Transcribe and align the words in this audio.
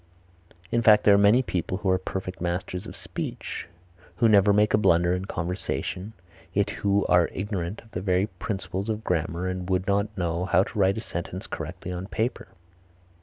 In 0.71 0.81
fact, 0.81 1.03
there 1.03 1.13
are 1.13 1.17
many 1.19 1.43
people 1.43 1.77
who 1.77 1.89
are 1.91 1.99
perfect 1.99 2.41
masters 2.41 2.87
of 2.87 2.97
speech, 2.97 3.67
who 4.15 4.27
never 4.27 4.51
make 4.51 4.73
a 4.73 4.77
blunder 4.79 5.13
in 5.13 5.25
conversation, 5.25 6.13
yet 6.53 6.71
who 6.71 7.05
are 7.05 7.29
ignorant 7.31 7.81
of 7.81 7.91
the 7.91 8.01
very 8.01 8.25
principles 8.25 8.89
of 8.89 9.03
grammar 9.03 9.47
and 9.47 9.69
would 9.69 9.85
not 9.85 10.17
know 10.17 10.45
how 10.45 10.63
to 10.63 10.79
write 10.79 10.97
a 10.97 11.01
sentence 11.01 11.45
correctly 11.45 11.91
on 11.91 12.07
paper. 12.07 12.47